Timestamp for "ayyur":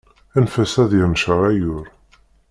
1.47-1.85